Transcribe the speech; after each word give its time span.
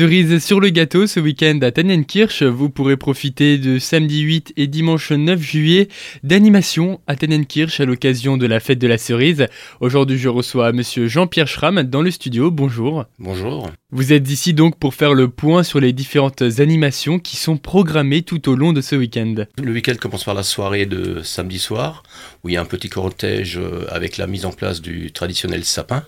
Cerise 0.00 0.42
sur 0.42 0.60
le 0.60 0.70
gâteau 0.70 1.06
ce 1.06 1.20
week-end 1.20 1.58
à 1.60 1.72
Tannenkirch, 1.72 2.42
vous 2.42 2.70
pourrez 2.70 2.96
profiter 2.96 3.58
de 3.58 3.78
samedi 3.78 4.20
8 4.20 4.54
et 4.56 4.66
dimanche 4.66 5.12
9 5.12 5.38
juillet 5.38 5.88
d'animation 6.22 7.02
à 7.06 7.16
Tannenkirch 7.16 7.80
à 7.80 7.84
l'occasion 7.84 8.38
de 8.38 8.46
la 8.46 8.60
fête 8.60 8.78
de 8.78 8.86
la 8.86 8.96
cerise. 8.96 9.46
Aujourd'hui 9.80 10.16
je 10.16 10.30
reçois 10.30 10.72
monsieur 10.72 11.06
Jean-Pierre 11.06 11.48
Schramm 11.48 11.82
dans 11.82 12.00
le 12.00 12.10
studio, 12.10 12.50
bonjour. 12.50 13.04
Bonjour. 13.18 13.68
Vous 13.92 14.14
êtes 14.14 14.30
ici 14.30 14.54
donc 14.54 14.78
pour 14.78 14.94
faire 14.94 15.12
le 15.12 15.28
point 15.28 15.62
sur 15.62 15.80
les 15.80 15.92
différentes 15.92 16.40
animations 16.40 17.18
qui 17.18 17.36
sont 17.36 17.58
programmées 17.58 18.22
tout 18.22 18.48
au 18.48 18.56
long 18.56 18.72
de 18.72 18.80
ce 18.80 18.96
week-end. 18.96 19.34
Le 19.62 19.70
week-end 19.70 19.96
commence 20.00 20.24
par 20.24 20.32
la 20.32 20.44
soirée 20.44 20.86
de 20.86 21.20
samedi 21.22 21.58
soir 21.58 22.04
où 22.42 22.48
il 22.48 22.54
y 22.54 22.56
a 22.56 22.62
un 22.62 22.64
petit 22.64 22.88
cortège 22.88 23.58
euh, 23.58 23.84
avec 23.90 24.16
la 24.16 24.26
mise 24.26 24.46
en 24.46 24.52
place 24.52 24.80
du 24.80 25.12
traditionnel 25.12 25.62
sapin. 25.62 26.06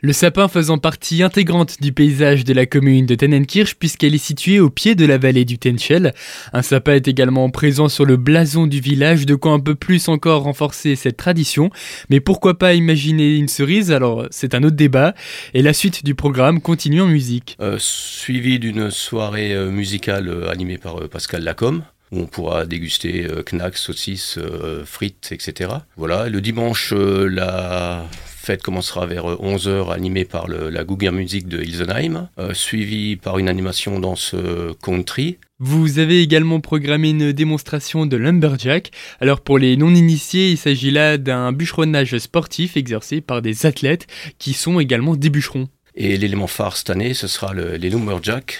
Le 0.00 0.12
sapin 0.12 0.46
faisant 0.46 0.78
partie 0.78 1.22
intégrante 1.22 1.80
du 1.80 1.92
paysage 1.92 2.44
de 2.44 2.52
la 2.52 2.66
commune 2.66 3.04
de 3.04 3.16
Tennenkirch 3.16 3.74
puisqu'elle 3.74 4.14
est 4.14 4.18
située 4.18 4.60
au 4.60 4.70
pied 4.70 4.94
de 4.94 5.04
la 5.04 5.18
vallée 5.18 5.44
du 5.44 5.58
Tenchel. 5.58 6.14
Un 6.52 6.62
sapin 6.62 6.94
est 6.94 7.08
également 7.08 7.50
présent 7.50 7.88
sur 7.88 8.04
le 8.04 8.16
blason 8.16 8.68
du 8.68 8.78
village, 8.78 9.26
de 9.26 9.34
quoi 9.34 9.52
un 9.52 9.58
peu 9.58 9.74
plus 9.74 10.08
encore 10.08 10.44
renforcer 10.44 10.94
cette 10.94 11.16
tradition. 11.16 11.70
Mais 12.10 12.20
pourquoi 12.20 12.58
pas 12.58 12.74
imaginer 12.74 13.34
une 13.34 13.48
cerise? 13.48 13.90
Alors 13.90 14.26
c'est 14.30 14.54
un 14.54 14.62
autre 14.62 14.76
débat. 14.76 15.14
Et 15.52 15.62
la 15.62 15.72
suite 15.72 16.04
du 16.04 16.14
programme 16.14 16.60
continue 16.60 17.00
en 17.00 17.08
musique. 17.08 17.56
Euh, 17.60 17.76
suivi 17.80 18.60
d'une 18.60 18.90
soirée 18.92 19.52
euh, 19.52 19.68
musicale 19.68 20.28
euh, 20.28 20.48
animée 20.48 20.78
par 20.78 21.08
Pascal 21.08 21.42
Lacombe 21.42 21.82
où 22.12 22.20
on 22.20 22.26
pourra 22.26 22.66
déguster 22.66 23.26
knacks, 23.50 23.78
saucisses, 23.78 24.38
frites, 24.84 25.30
etc. 25.32 25.70
Voilà, 25.96 26.28
le 26.28 26.40
dimanche, 26.40 26.92
la 26.92 28.06
fête 28.44 28.62
commencera 28.62 29.06
vers 29.06 29.24
11h, 29.24 29.68
euh, 29.68 29.90
animée 29.90 30.24
par 30.24 30.48
la 30.48 30.84
Google 30.84 31.12
Music 31.12 31.48
de 31.48 31.62
Ilsenheim, 31.62 32.28
euh, 32.38 32.52
suivie 32.52 33.16
par 33.16 33.38
une 33.38 33.48
animation 33.48 33.98
dans 33.98 34.16
ce 34.16 34.72
country. 34.82 35.38
Vous 35.58 35.98
avez 35.98 36.20
également 36.20 36.60
programmé 36.60 37.10
une 37.10 37.32
démonstration 37.32 38.04
de 38.04 38.16
lumberjack. 38.16 38.90
Alors 39.20 39.40
pour 39.40 39.58
les 39.58 39.76
non-initiés, 39.76 40.50
il 40.50 40.58
s'agit 40.58 40.90
là 40.90 41.16
d'un 41.16 41.52
bûcheronnage 41.52 42.18
sportif 42.18 42.76
exercé 42.76 43.20
par 43.20 43.40
des 43.40 43.64
athlètes 43.64 44.06
qui 44.38 44.52
sont 44.52 44.78
également 44.78 45.16
des 45.16 45.30
bûcherons. 45.30 45.68
Et 45.94 46.16
l'élément 46.18 46.48
phare 46.48 46.76
cette 46.76 46.90
année, 46.90 47.14
ce 47.14 47.28
sera 47.28 47.54
les 47.54 47.88
lumberjack 47.88 48.58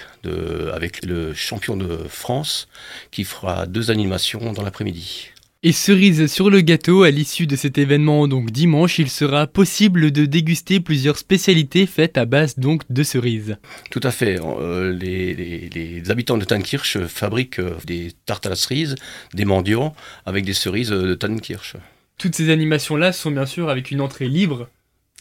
avec 0.72 1.04
le 1.04 1.34
champion 1.34 1.76
de 1.76 1.98
France 2.08 2.68
qui 3.10 3.24
fera 3.24 3.66
deux 3.66 3.90
animations 3.90 4.52
dans 4.52 4.62
l'après-midi. 4.62 5.30
Et 5.66 5.72
cerise 5.72 6.30
sur 6.30 6.50
le 6.50 6.60
gâteau, 6.60 7.04
à 7.04 7.10
l'issue 7.10 7.46
de 7.46 7.56
cet 7.56 7.78
événement, 7.78 8.28
donc 8.28 8.50
dimanche, 8.50 8.98
il 8.98 9.08
sera 9.08 9.46
possible 9.46 10.10
de 10.10 10.26
déguster 10.26 10.78
plusieurs 10.78 11.16
spécialités 11.16 11.86
faites 11.86 12.18
à 12.18 12.26
base 12.26 12.58
donc 12.58 12.82
de 12.90 13.02
cerises. 13.02 13.56
Tout 13.90 14.02
à 14.02 14.10
fait. 14.10 14.38
Euh, 14.38 14.92
les, 14.92 16.02
habitants 16.10 16.36
de 16.36 16.44
Tannkirch 16.44 16.98
fabriquent 17.06 17.60
euh, 17.60 17.78
des 17.86 18.12
tartes 18.26 18.44
à 18.44 18.50
la 18.50 18.56
cerise, 18.56 18.94
des 19.32 19.46
mendiants 19.46 19.94
avec 20.26 20.44
des 20.44 20.52
cerises 20.52 20.90
de 20.90 21.14
Tannkirch. 21.14 21.76
Toutes 22.18 22.34
ces 22.34 22.50
animations-là 22.50 23.12
sont 23.12 23.30
bien 23.30 23.46
sûr 23.46 23.70
avec 23.70 23.90
une 23.90 24.02
entrée 24.02 24.28
libre 24.28 24.68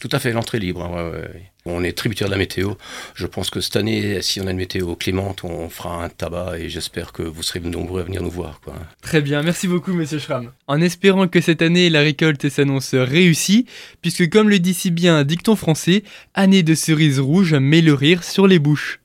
tout 0.00 0.08
à 0.12 0.18
fait, 0.18 0.32
l'entrée 0.32 0.58
libre. 0.58 0.84
Hein, 0.84 1.12
on 1.66 1.82
est 1.82 1.92
tributaire 1.92 2.28
de 2.28 2.32
la 2.32 2.38
météo. 2.38 2.74
Je 3.14 3.26
pense 3.26 3.48
que 3.48 3.60
cette 3.60 3.76
année, 3.76 4.20
si 4.20 4.40
on 4.40 4.46
a 4.46 4.50
une 4.50 4.58
météo 4.58 4.94
clémente, 4.96 5.44
on 5.44 5.68
fera 5.70 6.04
un 6.04 6.08
tabac 6.10 6.58
et 6.58 6.68
j'espère 6.68 7.12
que 7.12 7.22
vous 7.22 7.42
serez 7.42 7.60
nombreux 7.60 8.02
à 8.02 8.04
venir 8.04 8.22
nous 8.22 8.30
voir. 8.30 8.60
Quoi. 8.60 8.74
Très 9.00 9.22
bien, 9.22 9.42
merci 9.42 9.66
beaucoup, 9.66 9.92
monsieur 9.94 10.18
Schramm. 10.18 10.52
En 10.66 10.80
espérant 10.80 11.26
que 11.26 11.40
cette 11.40 11.62
année, 11.62 11.88
la 11.88 12.00
récolte 12.00 12.48
s'annonce 12.50 12.94
réussie, 12.94 13.66
puisque 14.02 14.28
comme 14.28 14.50
le 14.50 14.58
dit 14.58 14.74
si 14.74 14.90
bien 14.90 15.16
un 15.16 15.24
dicton 15.24 15.56
français, 15.56 16.04
année 16.34 16.62
de 16.62 16.74
cerises 16.74 17.20
rouges 17.20 17.54
met 17.54 17.80
le 17.80 17.94
rire 17.94 18.24
sur 18.24 18.46
les 18.46 18.58
bouches. 18.58 19.00